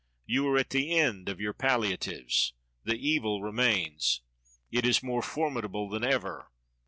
[0.25, 2.53] You are at the end of your palliatives.
[2.85, 4.21] The evil remains.
[4.71, 6.49] It is more formidable than ever.